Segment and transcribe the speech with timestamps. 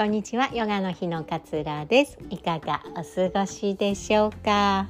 [0.00, 2.16] こんにちはヨガの日の勝浦です。
[2.30, 4.88] いかがお過ごしでしょうか、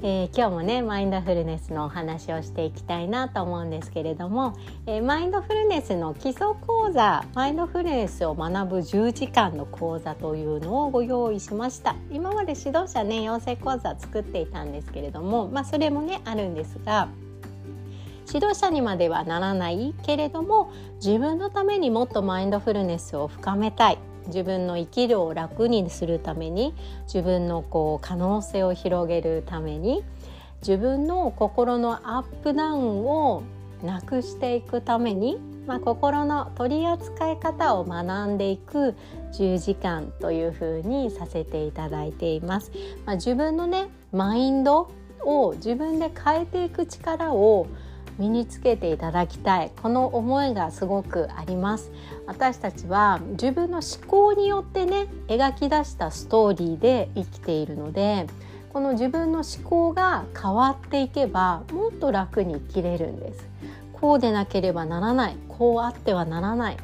[0.00, 4.56] えー、今日もねマインドフルネスのお話をしていきたいなと思うんですけれども、
[4.86, 11.96] えー、マインドフルネスの基礎講座マインドフルネスを学ぶ10時間の講座というのをご用意しました。
[12.12, 17.08] 今まで指導者ね養成講座作っていたんですけれどもまあそれもねあるんですが
[18.32, 20.70] 指導者にまではならないけれども
[21.04, 23.98] 自分のためにもっとマインドフルネスを深めたい。
[24.28, 26.74] 自分の生きるを楽にするために
[27.04, 30.04] 自分のこう可能性を広げるために
[30.60, 33.42] 自分の心のアップダウンを
[33.82, 38.94] なくしていくために、まあ、心の取り扱い方を学んでいく
[39.32, 42.72] 10時間というふうにさせていただいています。
[43.06, 44.90] まあ、自分のねマインド
[45.20, 47.66] を自分で変えていく力を
[48.18, 49.70] 身につけていただきたい。
[49.82, 51.90] この思いがすごくあります。
[52.26, 58.26] 私たちは自分の思考によってね描き出したストーリーで生きているので
[58.72, 63.48] この自分の思考が変わっていけばもっと楽に生きれるんです。
[63.92, 65.36] こうでなければならない。
[65.48, 66.76] こうあってはならない。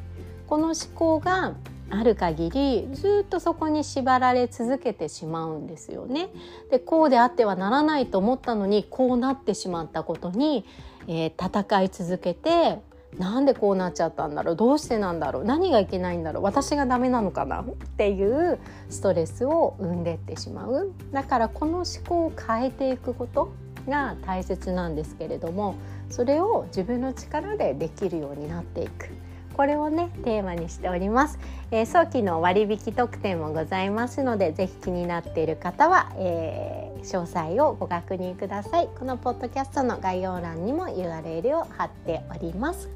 [0.46, 1.54] この思考が
[1.90, 6.28] ある限りずっとそこに縛られ続けてしまうんですよね。
[6.70, 10.64] でこうであってはならないと思ったのにこうなってしまったことに
[11.08, 12.80] えー、戦い続けて
[13.18, 17.64] なんでこうなっちゃったんだろうどうしてなんだろう何がいけないんだろう私がダメなのかなっ
[17.96, 18.58] ていう
[18.90, 20.92] ストレスを生んでってしまう。
[21.12, 23.52] だからこの思考を変えていくこと
[23.88, 25.76] が大切なんですけれども
[26.08, 29.08] それを自分の力でできるようになっていく。
[29.56, 31.38] これをねテーマにしております、
[31.70, 38.88] えー、早期の割引特典もございますのでぜひ気になっている方は、えー、詳細をご確認ください。
[38.98, 42.90] このポッドキャストの概要欄にも URL を貼っております、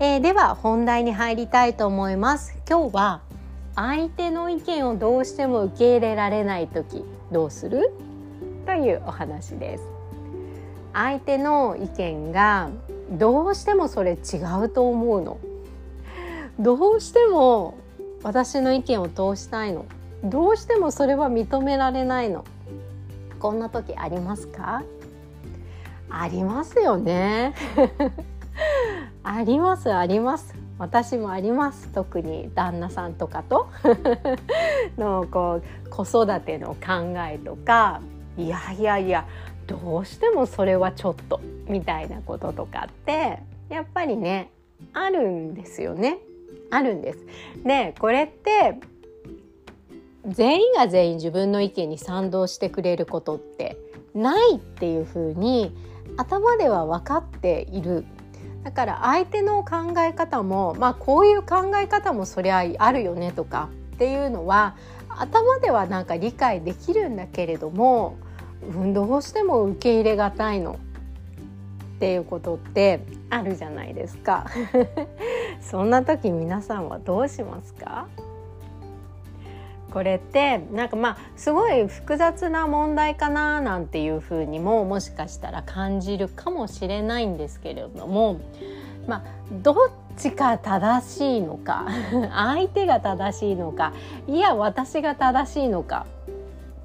[0.00, 2.56] えー、では本題に入りたいと思います。
[2.68, 3.20] 今日は
[3.74, 7.92] 相手の意見をどうしても受け入れられない時どうする？
[8.66, 9.84] というお話です。
[10.92, 12.70] 相手の意見が
[13.12, 15.38] どうしてもそれ違うと思うの。
[16.58, 17.78] どうしても
[18.22, 19.86] 私の意見を通したいの。
[20.24, 22.44] どうしてもそれは認められないの。
[23.38, 24.82] こんな時ありますか？
[26.10, 27.54] ありますよね。
[29.22, 30.54] ありますあります。
[30.78, 31.88] 私もあります。
[31.92, 33.68] 特に旦那さんとかと。
[34.98, 38.00] のこう子育ての考えとか。
[38.36, 39.26] いやいやいや
[39.66, 41.40] どうしてもそれはちょっと。
[41.68, 44.50] みたいなこととかってやっぱりね
[44.92, 46.18] あるんですよね。
[46.70, 47.26] あるんです。
[47.64, 48.78] でこれって
[50.26, 53.78] 全員が全員自分の意見に賛同してくれることって
[54.14, 55.74] ないっていうふうに
[56.16, 58.04] 頭では分かっている
[58.64, 64.76] だから相手の考え方もまあこういう考え方もそりゃあるよねとかっていうのは
[65.08, 68.16] 頭ではなんか理解できるんだけれども、
[68.94, 70.78] どうしても受け入れがたいの
[71.96, 73.00] っていうことって
[73.30, 74.46] あるじゃないですか
[75.60, 78.06] そんな時皆さんはどうしますか？
[79.92, 88.38] これってなんかまあすごい複雑な問題かななんていうふうにももしかしたら感じるかもしれないんですけれども
[89.06, 89.74] まあどっ
[90.18, 91.86] ちか正しいのか？
[92.32, 93.94] 相手が正しいのか？
[94.26, 96.04] いや私が正しいのか？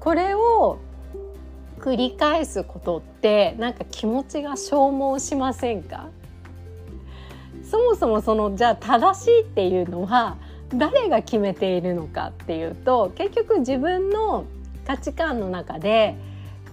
[0.00, 0.78] これを
[1.80, 6.08] 繰り返すことってなんか気持ちが消耗しませんか？
[7.70, 10.36] そもそもそのじゃあ正しいっていうのは
[10.74, 14.44] 誰が決めているのかっていうと結局自分の
[14.86, 16.16] 価値観の中で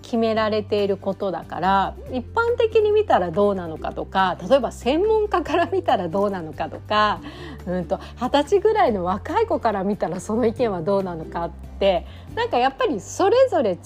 [0.02, 7.22] 決められていることだから一般的に見たらどうなのかとか例えば専門家から見たらどうなのかとか
[7.66, 13.78] うんと二十歳ぐらいの若い子から見たらその意見はどうなのかってなんかやっぱりそれぞれ違う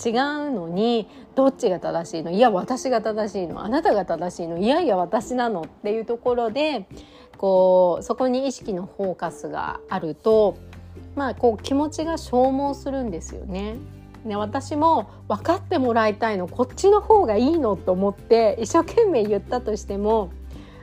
[0.52, 6.88] のにどっちが正しいのいや私が正しいのあなたが正しいのいやいや私なのっていうところで
[7.38, 10.58] こうそこに意識のフォーカスがあると
[11.16, 13.76] まあこう気持ちが消耗するんですよね。
[14.26, 20.32] ね、私も分かってもらいたいのこっちの方がいいのと思って一生懸命言ったとしても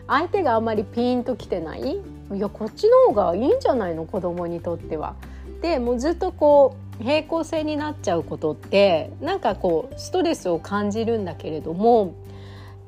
[0.07, 1.81] 相手があんまりピンときてない？
[1.81, 4.05] いやこっちの方がいいんじゃないの？
[4.05, 5.17] 子供にとっては。
[5.61, 12.15] でもうずっとこう平行線になっちゃうことってなんかこうストレスを感じるんだけれども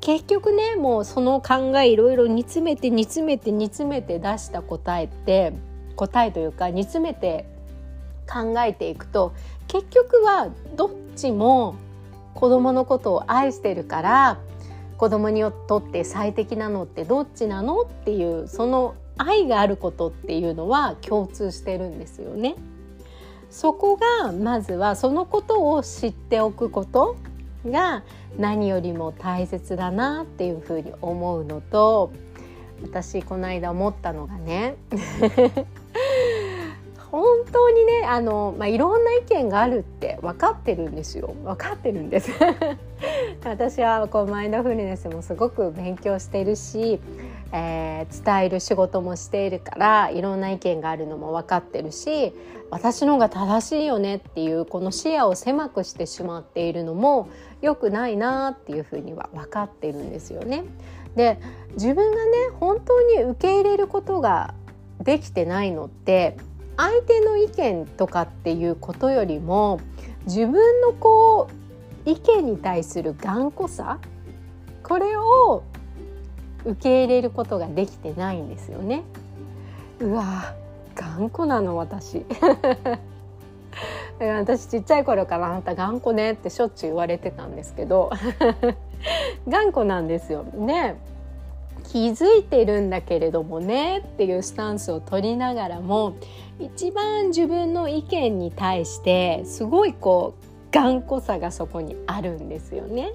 [0.01, 5.53] 結局ねもうその考えいろいろ煮詰めて煮詰めて煮詰めて出した答えって
[5.95, 7.45] 答えというか煮詰めて
[8.31, 9.33] 考えていくと
[9.67, 11.75] 結局はどっちも
[12.33, 14.39] 子供のことを愛してるから
[14.97, 22.55] 子供にとって最適なのってどっちなのっていうその愛があることっていうのは共通してるんですよね。
[23.49, 27.15] そこがまずはそのことを知っておくこと
[27.65, 28.03] が
[28.37, 32.11] 何よりも大切だなっていうふうに思うのと
[32.83, 34.75] 私この間思ったのがね
[37.15, 42.29] 本当にねあの、まあ、いろんな意見があるって分かってるんですよ分かってるんです
[43.45, 46.99] 私はこうマインドフルネスもすごく勉強しているし、
[47.53, 52.33] えー、伝える仕事もしているからいろんな意見があるのも分かってるし
[52.69, 57.29] 私の方が正しいよねっていうこの視野を狭くしてしまっているのも
[57.61, 60.65] 良くないなっていうふうには分かってるんですよね。
[61.15, 61.39] で
[61.75, 64.53] 自分がね本当に受け入れることが
[65.01, 66.35] できてないのって
[66.77, 69.79] 相手の意見とかっていうことよりも
[70.25, 71.49] 自分のこ
[72.05, 73.99] う意見に対する頑固さ
[74.83, 75.63] これを
[76.65, 79.03] 受け入れることができてないんですよね。
[79.99, 80.53] うわ
[80.95, 82.25] 頑固なの私。
[84.19, 88.09] 私ちっちゃい頃からあなた頑固ねってしょっちゅう言われてたんですけど。
[89.47, 90.43] 頑固なんですよ。
[90.43, 90.95] ね。
[91.91, 96.15] 気づいてるんだけれどもねっていうスタンスを取りながらも
[96.59, 103.13] 一番自分の意見に対してすごいこう頑固さがそこにあるんですよね。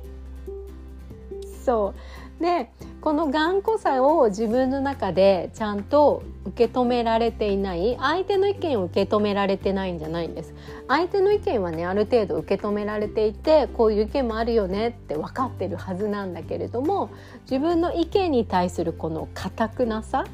[1.64, 2.70] そうで
[3.00, 10.54] この頑固さを自分の中でちゃんと受け止められていない相手の意見を受け止められてないんじゃないんです。
[10.88, 17.10] 相手の意見はねある程度受け止められていてこういう意見もあるよねって分かってるはずなんだけれども
[17.42, 20.24] 自分の意見に対するこの固くなさ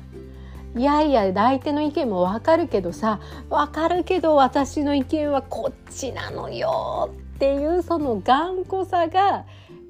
[0.76, 3.20] いやいや相手の意見も分かるけどさ
[3.50, 9.44] 分かるけど私の意見はこっちなのよっていうその頑固さが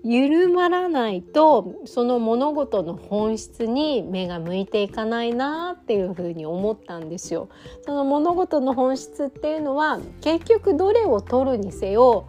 [0.09, 7.49] 緩まらないとその物事の本質に目が向いていかないなっていうふうに思ったんですよ。
[7.85, 12.29] その物事の本質っていうのは結局どれを取るにせよ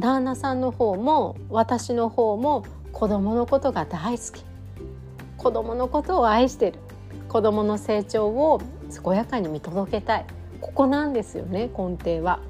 [0.00, 4.44] 旦那さんの方も私の方も子供のことが大好き
[5.36, 6.78] 子供のことを愛してる
[7.28, 8.62] 子供の成長を
[9.04, 10.26] 健やかに見届けたい
[10.62, 12.40] ここなんですよね根底は。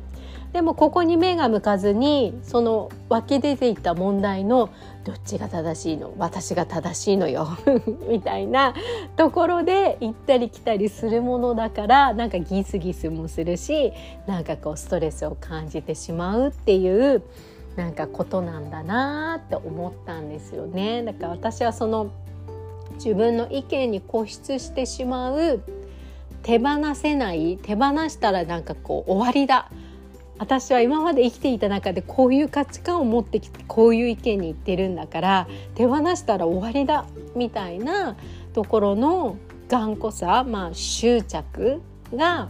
[0.52, 4.70] でもここに目が向かずにその湧き出ていた問題の
[5.04, 7.48] どっちが正しいの私が正しいのよ
[8.08, 8.74] みたいな
[9.16, 13.92] ところで行ったり来たりするものだからなんかギスギスもするし
[14.26, 17.22] なんかこうストレスを感じてしまうっていう
[17.76, 21.02] なんかことなんだなって思ったんですよね。
[21.02, 22.08] だから私はその
[22.96, 25.62] 自分の意見に固執してしまう
[26.42, 29.70] 手放せない手放したらなんかこう終わりだ
[30.42, 37.06] 私は今まで生きていた中でこういう価値観を持ってきてこういう意見に言ってるんだから手放したら終わりだ
[37.36, 38.16] みたいな
[38.52, 39.36] ところの
[39.68, 41.80] 頑固さ、まあ、執着
[42.12, 42.48] が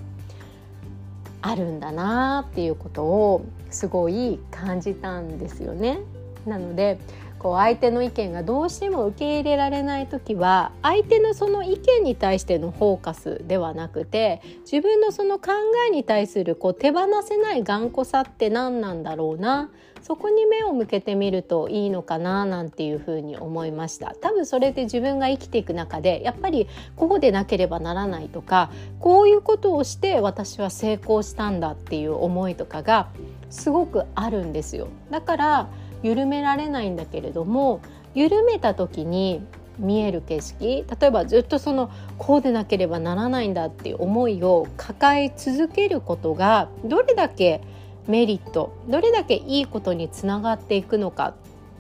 [1.43, 5.99] あるんだなっていうことをすごい感じたんですよね。
[6.47, 6.99] なので
[7.43, 15.50] こう相手の意見がどうしても受け入れられない時は相手のその意見に対してのフォーカスではなくて自分のその考
[15.89, 19.71] えに対するこう手放せない頑固さって何なんだろうな
[20.03, 24.15] そこに目を向けてみるといいのかななんていうふうに思いました。
[24.21, 33.11] 多分それで自分が生きていく中でやっぱりこうでなければならないとかこういうことをして私は成功したんだっていう思いとかが
[33.50, 34.88] すごくあるんですよ。
[35.11, 35.71] だから
[36.02, 37.80] 緩められないんだけれども
[38.14, 39.44] 緩めた時に
[39.78, 47.62] 見える景色例えばずっとそのこうでなければならないんだっていう思いを抱え続けることがどれだけ
[48.06, 51.35] メリットどれだけいいことにつながっていくのかっ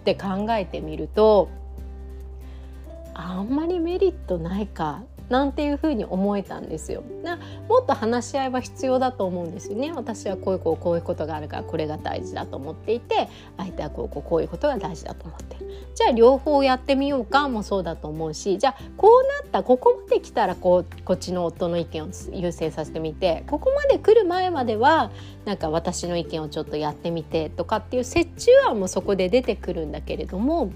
[0.04, 1.50] て考えてみると
[3.14, 7.02] あんまりメリットないかなんていうふうに思えたんですよ。
[7.22, 7.38] な
[7.68, 9.92] もっと話し合いは必要だと思うんですよね。
[9.92, 15.56] 私はこういうこうこういうことがあるからこれが大事だと思っていて相手はこうこうこういうことが大事だと思って。
[15.94, 25.10] じゃあ両方やってみようかもそうだと思うしじゃあこうなったここまで来たらこうこっちの夫の意見を優先させてみてここまで来る前までは
[25.44, 30.72] なんか私の意見をちょっとやってみてとかっていう折衷案もそこで出てくるんだけれども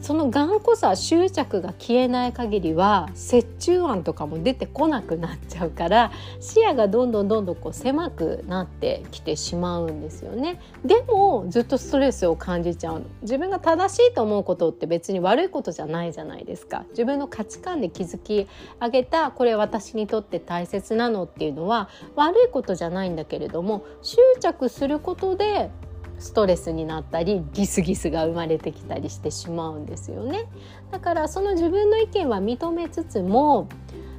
[0.00, 10.60] その頑固さ執着が消えない限りは折衷案とかも出てこなくなっちゃうから視野がどんどんどんどんこう狭くなってきてしまうんですよね。
[10.84, 16.84] でもずっとストレスを感じちゃう自分が正しいと思うことって別に悪いことじゃないじゃないですか。
[16.90, 18.46] 自分の価値観で築き
[18.80, 25.70] 上げたこれ私にとって大切なのっていうのは悪いことじゃないんだけれども執着することで
[26.18, 30.46] ストレスになったりギスギスが生まれてきたりしてしまうんですよね。
[30.90, 33.68] だからその自分の意見は認めつつも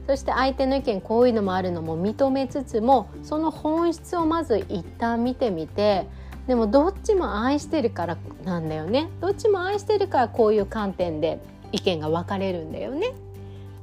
[0.08, 6.08] そして相手の意見こういうのもあるのも認めつつもその本質をまず一旦見てみて
[6.48, 11.42] でもどっちも愛してるからなんだよねどっちも愛してるからこういう観点で
[11.74, 13.14] 意見が分かれるんだよね。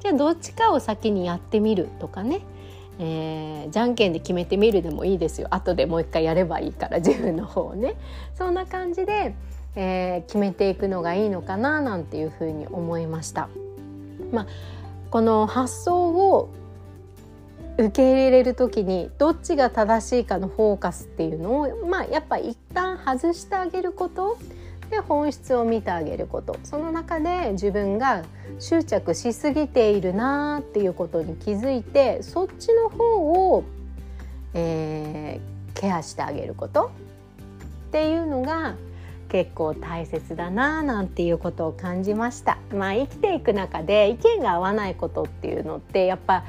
[0.00, 2.40] じゃあどっちかを先にやってみるとかね
[2.99, 7.97] えー、じゃんけんで決めてみるでもいいですよ後でもう一回やればいいから自分の方をね
[8.37, 9.35] そんな感じで、
[9.75, 13.49] えー、決めていくのがいいのかななんていうふうに思いました。
[14.33, 14.47] まあ、
[15.11, 16.51] この発想を
[17.77, 24.39] 受け入れる時にどっちが正しいかのフォーカスっていうのをまあやっぱ一旦外してあげること
[24.91, 28.25] で本質を見てあげることその中で自分が
[28.59, 33.64] 執着しすぎているなっていうことに気づいてそっちの方を、
[34.55, 36.91] えー、ケアしてあげること
[37.88, 38.76] っていうのが
[39.29, 42.59] 結構大切だななんていうことを感じました。
[42.73, 46.45] まあ、生きていく中で意見が合わないことっていうのってやっぱ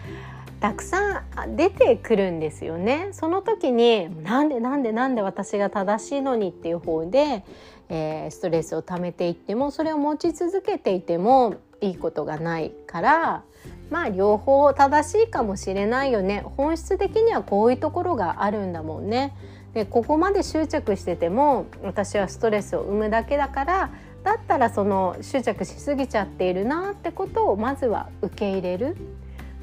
[0.60, 3.10] たくさん出てくるんですよね。
[3.12, 7.44] その時になんでなんでなんで私が正しいのにっていう方で
[7.89, 13.44] えー、ストレスを溜めていってもそれを持ち続けていてもいいことがないから
[13.89, 16.44] まあ両方正しいかもしれないよね。
[16.58, 19.36] 本質的にはこういうところがあるんだもんね。
[19.74, 23.89] でここまで執着してても私はストレスを生むだけだから
[24.24, 28.98] だったらその執着しすぎちゃっているなってことをまずは受け入れる。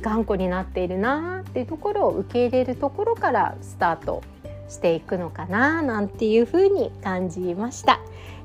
[0.02, 4.23] 頑固になっているなっていうところを受け入れるところからスタート。
[4.73, 8.00] していくのかななんていうふうに感じました。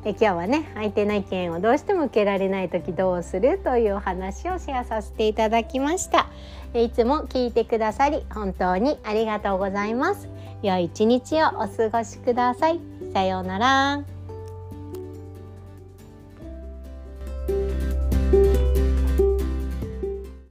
[0.05, 6.27] え今日はね相手の意見をどうしても受けられない時どうするというお話をシェアさせていただきました
[6.74, 6.84] え。
[6.84, 10.29] いつも聞いてくださり本当にありがとうございます。
[10.62, 12.79] 良い一日をお過ごしください。
[13.13, 14.16] さようなら。